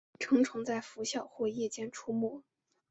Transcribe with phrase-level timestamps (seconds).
[0.19, 2.41] 成虫在拂晓或夜间出没。